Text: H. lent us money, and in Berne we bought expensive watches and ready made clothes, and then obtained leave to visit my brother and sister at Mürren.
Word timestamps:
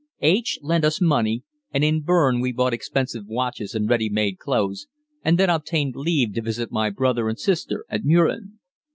H. 0.21 0.57
lent 0.63 0.83
us 0.83 0.99
money, 0.99 1.43
and 1.71 1.83
in 1.83 2.01
Berne 2.01 2.39
we 2.41 2.51
bought 2.51 2.73
expensive 2.73 3.27
watches 3.27 3.75
and 3.75 3.87
ready 3.87 4.09
made 4.09 4.39
clothes, 4.39 4.87
and 5.23 5.37
then 5.37 5.51
obtained 5.51 5.95
leave 5.95 6.33
to 6.33 6.41
visit 6.41 6.71
my 6.71 6.89
brother 6.89 7.29
and 7.29 7.37
sister 7.37 7.85
at 7.87 8.01
Mürren. 8.01 8.53